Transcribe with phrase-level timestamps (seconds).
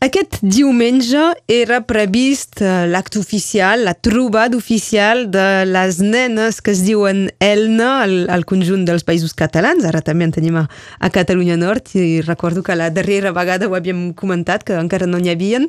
[0.00, 6.80] Aquest diumenge era previst eh, l'acte oficial, la trobada oficial de les nenes que es
[6.86, 9.84] diuen Elna al, al conjunt dels països catalans.
[9.84, 10.64] Ara també en tenim a,
[11.04, 15.20] a Catalunya Nord i recordo que la darrera vegada ho havíem comentat, que encara no
[15.20, 15.68] n'hi havien.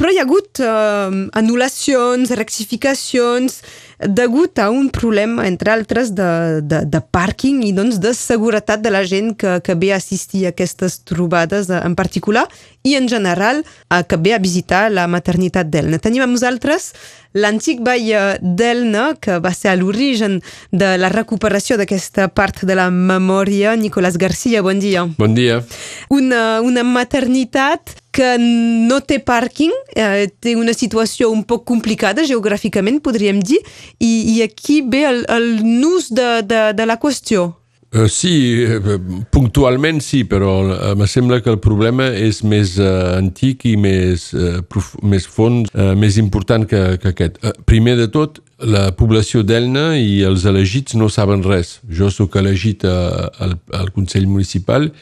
[0.00, 3.60] Però hi ha hagut eh, anul·lacions, rectificacions,
[4.08, 8.92] degut a un problema, entre altres, de, de, de pàrquing i doncs, de seguretat de
[8.92, 12.46] la gent que, que ve a assistir a aquestes trobades en particular
[12.84, 13.65] i en general
[14.08, 15.98] que ve a visitar la maternitat d'Elna.
[16.02, 16.92] Tenim amb nosaltres
[17.36, 20.40] l'antic ball d'Elna, que va ser a l'origen
[20.72, 23.76] de la recuperació d'aquesta part de la memòria.
[23.76, 25.04] Nicolás Garcia, bon dia.
[25.18, 25.60] Bon dia.
[26.08, 33.02] Una, una maternitat que no té pàrquing, eh, té una situació un poc complicada geogràficament,
[33.04, 33.60] podríem dir,
[34.00, 37.50] i, i aquí ve el, el nus de, de, de la qüestió.
[37.94, 38.96] Uh, sí, uh,
[39.30, 44.32] puntualment sí, però uh, me sembla que el problema és més uh, antic i més,
[44.34, 44.58] uh,
[45.06, 47.38] més fons, uh, més important que, que aquest.
[47.44, 51.76] Uh, primer de tot, la població d'Elna i els elegits no saben res.
[51.86, 54.94] Jo sóc elegit a, al, al Consell Municipal i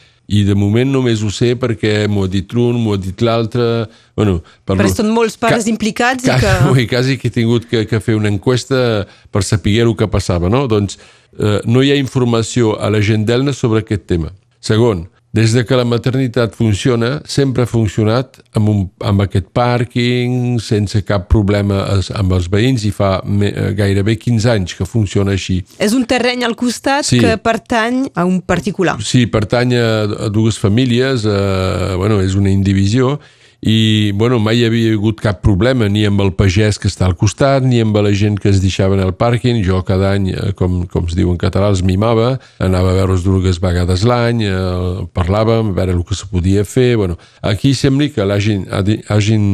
[0.45, 3.85] de moment només ho sé perquè m'ho ha dit l'un, m'ho ha dit l'altre...
[4.17, 6.53] Bueno, per Però són molts pares ca implicats ca i que...
[6.73, 10.49] Ui, quasi que he tingut que, que fer una enquesta per saber el que passava,
[10.49, 10.65] no?
[10.71, 14.33] Doncs eh, no hi ha informació a la gent d'Elna sobre aquest tema.
[14.65, 20.61] Segon, des de que la maternitat funciona, sempre ha funcionat amb, un, amb aquest pàrquing,
[20.63, 21.81] sense cap problema
[22.15, 25.59] amb els veïns, i fa me, gairebé 15 anys que funciona així.
[25.75, 27.19] És un terreny al costat sí.
[27.19, 28.95] que pertany a un particular.
[29.03, 29.89] Sí, pertany a,
[30.27, 33.17] a dues famílies, eh, bueno, és una indivisió,
[33.65, 37.15] i bueno, mai hi havia hagut cap problema ni amb el pagès que està al
[37.17, 39.63] costat ni amb la gent que es deixaven al pàrquing.
[39.65, 43.23] Jo cada any, eh, com, com es diu en català els mimava, anava a veure-los
[43.25, 46.93] dues vegades l'any eh, parlàvem, a veure el que se podia fer.
[47.01, 48.67] Bueno, aquí sembla que hagin,
[49.09, 49.47] hagin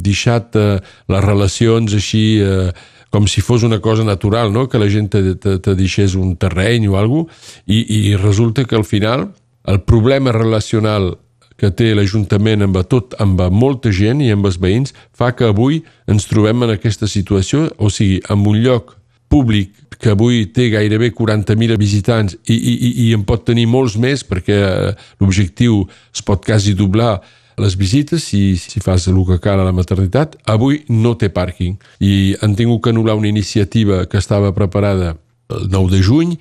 [0.00, 0.80] deixat eh,
[1.12, 2.70] les relacions així eh,
[3.12, 4.64] com si fos una cosa natural, no?
[4.72, 8.64] que la gent te, te, te deixés un terreny o alguna cosa, i, i resulta
[8.64, 9.28] que al final
[9.68, 11.18] el problema relacional
[11.62, 15.84] que té l'Ajuntament amb tot, amb molta gent i amb els veïns, fa que avui
[16.10, 18.96] ens trobem en aquesta situació, o sigui, en un lloc
[19.30, 19.70] públic
[20.02, 24.58] que avui té gairebé 40.000 visitants i, i, i en pot tenir molts més perquè
[24.58, 24.90] eh,
[25.22, 27.20] l'objectiu es pot quasi doblar
[27.62, 31.76] les visites, si, si fas el que cal a la maternitat, avui no té pàrquing.
[32.00, 35.14] I han tingut que anul·lar una iniciativa que estava preparada
[35.52, 36.34] el 9 de juny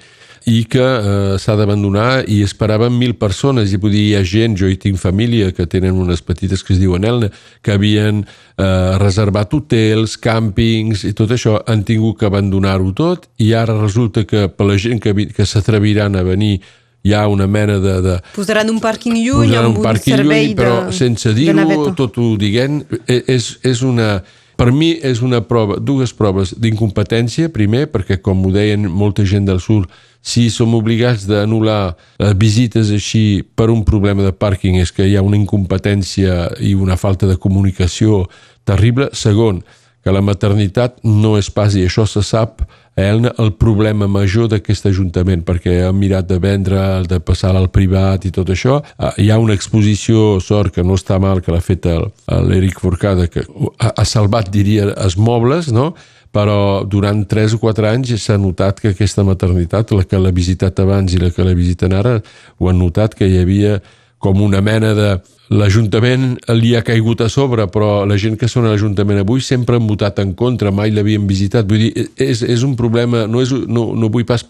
[0.49, 3.73] i que eh, s'ha d'abandonar i esperaven mil persones.
[3.73, 6.81] I dir, hi ha gent, jo hi tinc família que tenen unes petites que es
[6.81, 7.29] diuen Elna
[7.61, 11.59] que havien eh, reservat hotels, càmpings i tot això.
[11.67, 16.17] Han tingut que abandonar-ho tot i ara resulta que per la gent que, que s'atreviran
[16.17, 16.59] a venir
[17.03, 17.95] hi ha una mena de...
[18.01, 22.17] de posaran un pàrquing lluny amb un, un servei lluny, però de, sense dir-ho, tot
[22.21, 24.19] ho diguem, e, és, és una
[24.61, 29.47] per mi és una prova, dues proves d'incompetència, primer, perquè com ho deien molta gent
[29.47, 29.87] del sud,
[30.21, 35.15] si som obligats d'anul·lar eh, visites així per un problema de pàrquing és que hi
[35.17, 38.27] ha una incompetència i una falta de comunicació
[38.69, 39.09] terrible.
[39.17, 39.63] Segon,
[40.03, 44.49] que la maternitat no és pas, i això se sap, a Elna, el problema major
[44.51, 48.81] d'aquest Ajuntament, perquè ha mirat de vendre, de passar al privat i tot això.
[48.97, 53.29] Ah, hi ha una exposició, sort, que no està mal, que l'ha fet l'Eric Forcada,
[53.31, 53.45] que
[53.79, 55.93] ha salvat, diria, els mobles, no?,
[56.31, 60.79] però durant 3 o 4 anys s'ha notat que aquesta maternitat, la que l'ha visitat
[60.79, 62.21] abans i la que la visiten ara,
[62.55, 63.81] ho han notat que hi havia
[64.21, 65.11] com una mena de...
[65.51, 69.75] L'Ajuntament li ha caigut a sobre, però la gent que són a l'Ajuntament avui sempre
[69.75, 71.67] han votat en contra, mai l'havien visitat.
[71.67, 74.45] Vull dir, és, és un problema, no, és, no, no vull pas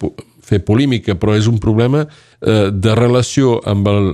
[0.46, 4.12] fer polímica, però és un problema eh, de relació amb, el,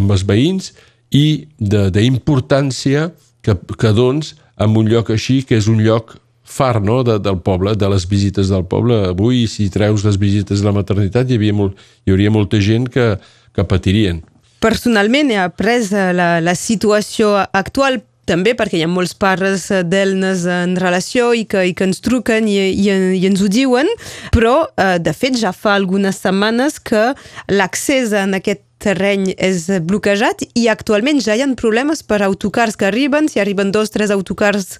[0.00, 0.72] amb els veïns
[1.14, 3.12] i d'importància
[3.44, 7.02] que, que doncs en un lloc així, que és un lloc far no?
[7.06, 9.00] de, del poble, de les visites del poble.
[9.14, 12.90] Avui, si treus les visites de la maternitat, hi, havia molt, hi hauria molta gent
[12.92, 13.14] que,
[13.54, 14.24] que patirien.
[14.64, 20.72] Personalment he après la, la situació actual també perquè hi ha molts pares d'elnes en
[20.80, 22.86] relació i que, i que ens truquen i, i,
[23.18, 23.90] i ens ho diuen,
[24.32, 27.10] però eh, de fet ja fa algunes setmanes que
[27.52, 32.86] l'accés en aquest terreny és bloquejat i actualment ja hi ha problemes per autocars que
[32.88, 34.78] arriben, si arriben dos, tres autocars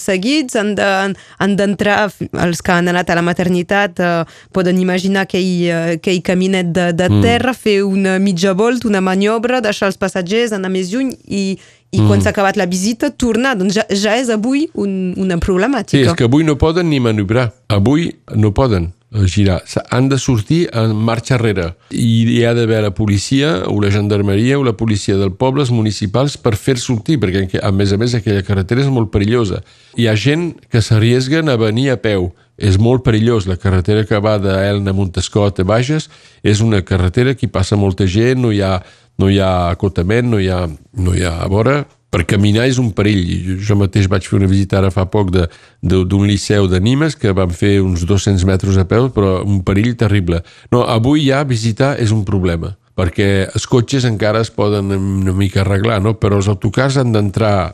[0.00, 4.12] seguits, han d'entrar, de, els que han anat a la maternitat eh,
[4.52, 7.22] poden imaginar aquell, eh, aquell caminet de, de mm.
[7.24, 7.62] terra, mm.
[7.64, 11.44] fer una mitja volta, una maniobra, deixar els passatgers, anar més lluny i,
[11.92, 12.08] i mm.
[12.08, 13.56] quan s'ha acabat la visita, tornar.
[13.60, 15.98] Doncs ja, ja és avui un, una problemàtica.
[15.98, 17.50] Sí, és que avui no poden ni maniobrar.
[17.72, 18.92] Avui no poden
[19.26, 19.62] girar.
[19.90, 24.58] Han de sortir en marxa enrere i hi ha d'haver la policia o la gendarmeria
[24.58, 28.14] o la policia del poble, els municipals, per fer sortir, perquè a més a més
[28.14, 29.62] aquella carretera és molt perillosa.
[29.96, 32.32] Hi ha gent que s'arriesguen a venir a peu.
[32.62, 33.46] És molt perillós.
[33.48, 36.10] La carretera que va d'Elna Montescot a Bages
[36.44, 38.76] és una carretera que passa molta gent, no hi ha,
[39.18, 41.80] no hi ha acotament, no hi ha, no hi ha vora
[42.12, 43.56] per caminar és un perill.
[43.64, 47.50] Jo mateix vaig fer una visita ara fa poc d'un liceu de Nimes que vam
[47.56, 50.42] fer uns 200 metres a peu, però un perill terrible.
[50.74, 55.62] No, avui ja visitar és un problema, perquè els cotxes encara es poden una mica
[55.64, 56.18] arreglar, no?
[56.20, 57.72] però els autocars han d'entrar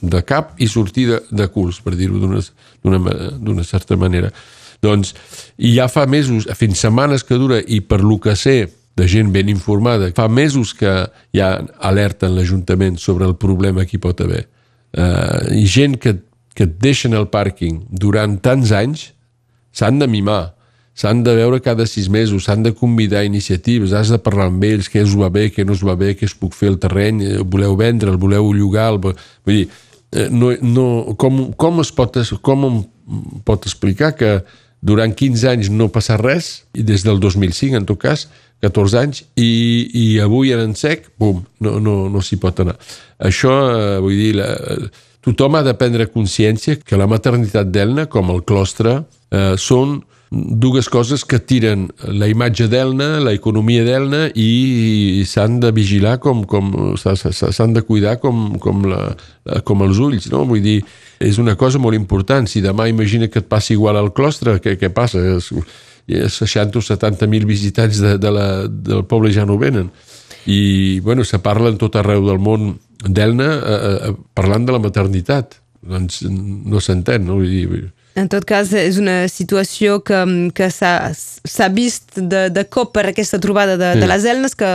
[0.00, 4.32] de cap i sortir de, de curs, per dir-ho d'una certa manera.
[4.84, 5.12] Doncs,
[5.60, 9.32] i ja fa mesos, fins setmanes que dura, i per lo que sé, de gent
[9.34, 10.10] ben informada.
[10.14, 10.92] Fa mesos que
[11.34, 14.44] hi ha alerta en l'Ajuntament sobre el problema que hi pot haver.
[14.94, 16.20] Uh, I gent que,
[16.54, 19.08] que et deixen el pàrquing durant tants anys
[19.74, 20.54] s'han de mimar,
[20.94, 24.88] s'han de veure cada sis mesos, s'han de convidar iniciatives, has de parlar amb ells,
[24.90, 27.24] què us va bé, què no us va bé, què es puc fer el terreny,
[27.26, 28.92] el eh, voleu vendre, el voleu llogar...
[28.94, 29.00] El...
[29.02, 29.64] Vull dir,
[30.14, 30.86] eh, no, no,
[31.18, 32.78] com, com, es pot, com em
[33.44, 34.38] pot explicar que
[34.84, 38.28] durant 15 anys no passa res, i des del 2005 en tot cas,
[38.64, 39.50] 14 anys, i,
[39.94, 42.78] i avui en sec, bum, no, no, no s'hi pot anar.
[43.22, 44.48] Això, eh, vull dir, la,
[45.24, 50.00] tothom ha de prendre consciència que la maternitat d'Elna, com el clostre, eh, són
[50.34, 54.50] dues coses que tiren la imatge d'Elna, l'economia d'Elna i,
[55.20, 59.14] i s'han de vigilar com, com s'han de cuidar com, com, la,
[59.68, 60.44] com els ulls, no?
[60.48, 60.78] Vull dir,
[61.22, 62.48] és una cosa molt important.
[62.50, 65.22] Si demà imagina que et passi igual al clostre, què, què passa?
[66.08, 69.90] 60 o 70 mil visitants de, de la, del poble ja no venen.
[70.46, 72.74] I, bueno, se parla en tot arreu del món
[73.04, 73.78] d'Elna eh,
[74.10, 75.58] eh, parlant de la maternitat.
[75.84, 77.38] Doncs no s'entén, no?
[77.40, 80.20] Vull dir, en tot cas, és una situació que,
[80.54, 84.02] que s'ha vist de, de cop per aquesta trobada de, sí.
[84.02, 84.70] de les Elnes, que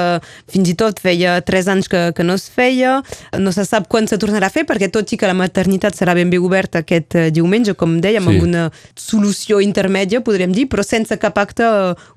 [0.52, 2.98] fins i tot feia tres anys que, que no es feia.
[3.40, 6.18] No se sap quan se tornarà a fer, perquè tot i que la maternitat serà
[6.18, 8.34] ben bé oberta aquest eh, diumenge, com dèiem, sí.
[8.36, 8.66] amb una
[9.00, 11.68] solució intermèdia, podríem dir, però sense cap acte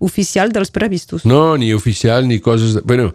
[0.03, 1.27] oficial dels previstos.
[1.29, 2.75] No, ni oficial, ni coses...
[2.79, 2.83] De...
[2.83, 3.13] Bueno,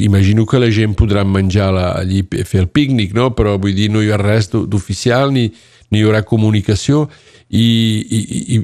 [0.00, 3.34] imagino que la gent podrà menjar la, allí, fer el pícnic, no?
[3.36, 5.50] però vull dir, no hi ha res d'oficial ni
[5.92, 7.06] ni hi haurà comunicació
[7.52, 7.66] i,
[8.08, 8.20] i,
[8.56, 8.60] i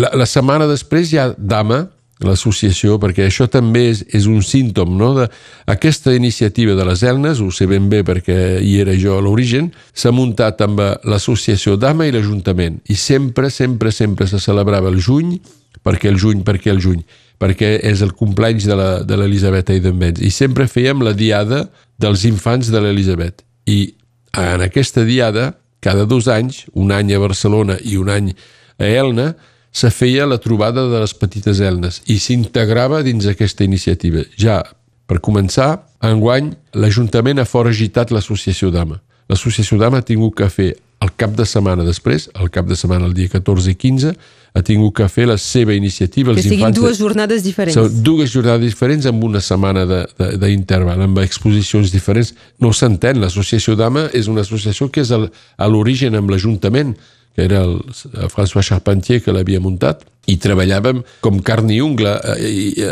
[0.00, 1.84] la, la setmana després hi ha Dama,
[2.22, 5.10] l'associació, perquè això també és, és un símptom no?
[5.16, 5.26] de,
[5.68, 9.72] aquesta iniciativa de les Elnes, ho sé ben bé perquè hi era jo a l'origen,
[9.92, 15.34] s'ha muntat amb l'associació Dama i l'Ajuntament i sempre, sempre, sempre se celebrava el juny,
[15.86, 17.02] perquè el juny, perquè el juny,
[17.42, 21.64] perquè és el compleanys de l'Elisabet Eidenbenz i sempre fèiem la diada
[22.00, 23.94] dels infants de l'Elisabet i
[24.38, 25.52] en aquesta diada
[25.82, 28.30] cada dos anys, un any a Barcelona i un any
[28.78, 29.32] a Elna,
[29.72, 34.22] se feia la trobada de les petites Elnes i s'integrava dins aquesta iniciativa.
[34.38, 34.60] Ja,
[35.08, 39.00] per començar, enguany l'Ajuntament ha foragitat l'Associació d'Ama.
[39.32, 40.70] L'Associació d'Ama ha tingut que fer
[41.02, 44.14] el cap de setmana després, el cap de setmana el dia 14 i 15,
[44.52, 46.32] ha tingut que fer la seva iniciativa.
[46.32, 47.04] Els que siguin dues de...
[47.04, 47.78] jornades diferents.
[47.78, 52.34] Són dues jornades diferents amb una setmana d'interval, amb exposicions diferents.
[52.60, 56.94] No s'entén, l'associació d'AMA és una associació que és el, a l'origen amb l'Ajuntament,
[57.32, 57.78] que era el,
[58.12, 62.84] el François Charpentier que l'havia muntat, i treballàvem com carn i ungla eh,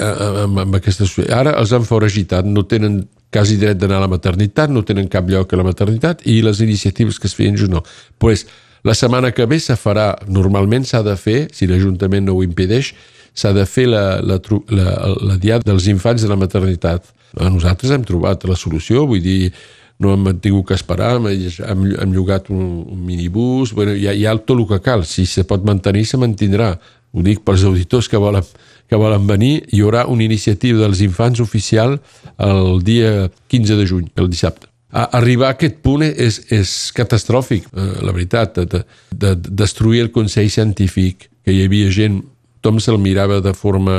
[0.43, 4.73] amb, amb aquesta Ara els han foragitat, no tenen quasi dret d'anar a la maternitat,
[4.73, 7.85] no tenen cap lloc a la maternitat i les iniciatives que es feien just no.
[8.19, 8.47] pues,
[8.85, 12.95] la setmana que ve se farà, normalment s'ha de fer, si l'Ajuntament no ho impedeix,
[13.35, 14.39] s'ha de fer la, la,
[14.73, 14.95] la,
[15.31, 17.13] la diada dels infants de la maternitat.
[17.39, 19.53] Nosaltres hem trobat la solució, vull dir,
[20.01, 24.27] no hem tingut que esperar, hem, hem llogat un, un minibús, bueno, hi, ha, hi
[24.27, 26.75] ha tot el que cal, si se pot mantenir, se mantindrà.
[27.11, 28.45] Ho dic pels auditors que volen
[28.91, 32.01] que volen venir, hi haurà una iniciativa dels infants oficial
[32.43, 34.70] el dia 15 de juny, el dissabte.
[34.91, 40.11] Arribar a aquest punt és, és catastròfic, eh, la veritat, de, de, de destruir el
[40.15, 42.21] Consell Científic, que hi havia gent,
[42.61, 43.95] tothom se'l mirava de forma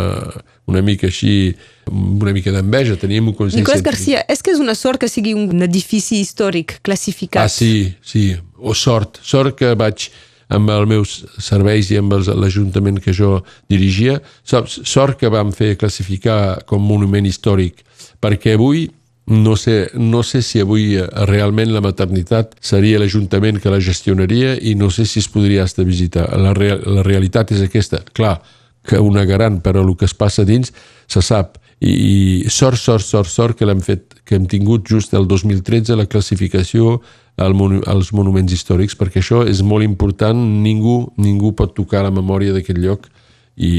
[0.70, 1.54] una mica així,
[1.90, 4.02] una mica d'enveja, teníem un Consell Nicolás Científic.
[4.02, 7.48] Garcia, és que és una sort que sigui un edifici històric classificat.
[7.48, 10.10] Ah, sí, sí, o sort, sort que vaig
[10.52, 13.38] amb els meus serveis i amb l'Ajuntament que jo
[13.72, 14.20] dirigia.
[14.44, 17.86] Sort que vam fer classificar com monument històric,
[18.20, 18.90] perquè avui
[19.32, 24.58] no sé, no sé si avui eh, realment la maternitat seria l'Ajuntament que la gestionaria
[24.60, 26.28] i no sé si es podria estar visitar.
[26.38, 28.02] La, real, la realitat és aquesta.
[28.12, 28.36] Clar,
[28.84, 30.74] que una gran, però el que es passa dins
[31.08, 31.58] se sap.
[31.82, 35.96] I, i sort, sort, sort, sort que l'hem fet, que hem tingut just el 2013
[35.98, 37.00] la classificació
[37.42, 42.12] al monu als monuments històrics, perquè això és molt important, ningú, ningú pot tocar la
[42.14, 43.08] memòria d'aquest lloc
[43.56, 43.72] i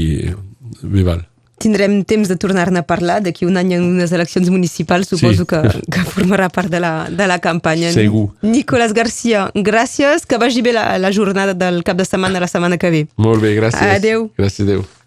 [0.81, 1.21] bé, val.
[1.63, 5.49] Tindrem temps de tornar-ne a parlar d'aquí un any en unes eleccions municipals, suposo Sí.
[5.53, 7.91] que, que formarà part de la, de la campanya.
[7.95, 8.29] Segur.
[8.43, 12.77] Nicolás Garcia, gràcies, que vagi bé la, la jornada del cap de setmana la setmana
[12.77, 13.07] que ve.
[13.15, 13.95] Molt bé, gràcies.
[13.95, 14.27] Adéu.
[14.37, 14.83] Gràcies, adéu.